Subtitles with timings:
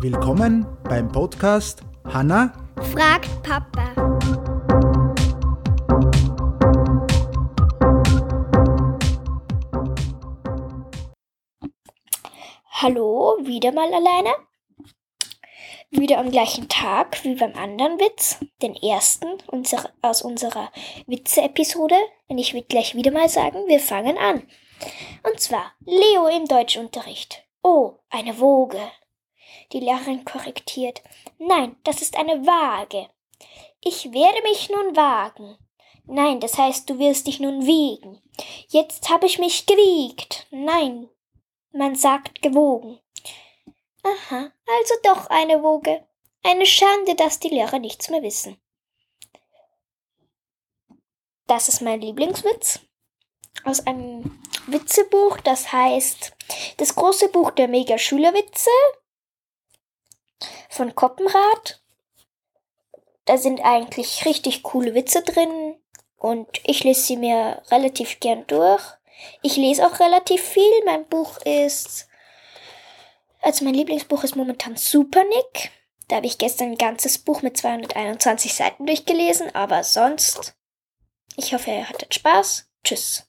[0.00, 2.52] Willkommen beim Podcast Hanna
[2.92, 3.96] fragt Papa.
[12.70, 14.30] Hallo, wieder mal alleine?
[15.90, 20.70] Wieder am gleichen Tag wie beim anderen Witz, den ersten unser, aus unserer
[21.08, 21.96] Witze-Episode.
[22.28, 24.46] Und ich will gleich wieder mal sagen, wir fangen an.
[25.28, 27.42] Und zwar Leo im Deutschunterricht.
[27.64, 28.78] Oh, eine Woge.
[29.72, 31.02] Die Lehrerin korrektiert.
[31.38, 33.08] Nein, das ist eine Waage.
[33.80, 35.56] Ich werde mich nun wagen.
[36.04, 38.22] Nein, das heißt, du wirst dich nun wiegen.
[38.68, 40.46] Jetzt habe ich mich gewiegt.
[40.50, 41.08] Nein,
[41.72, 42.98] man sagt gewogen.
[44.02, 46.06] Aha, also doch eine Woge.
[46.42, 48.58] Eine Schande, dass die Lehrer nichts mehr wissen.
[51.46, 52.80] Das ist mein Lieblingswitz
[53.64, 56.32] aus einem Witzebuch, das heißt
[56.76, 58.70] Das große Buch der Mega-Schülerwitze
[60.78, 61.82] von Koppenrad.
[63.24, 65.76] Da sind eigentlich richtig coole Witze drin
[66.16, 68.82] und ich lese sie mir relativ gern durch.
[69.42, 70.84] Ich lese auch relativ viel.
[70.84, 72.08] Mein Buch ist,
[73.40, 75.72] also mein Lieblingsbuch ist momentan Super Nick.
[76.06, 80.54] Da habe ich gestern ein ganzes Buch mit 221 Seiten durchgelesen, aber sonst,
[81.36, 82.70] ich hoffe, ihr hattet Spaß.
[82.84, 83.27] Tschüss.